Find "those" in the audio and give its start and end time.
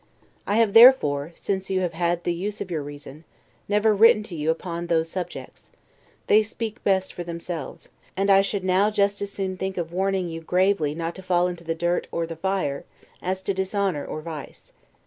4.87-5.09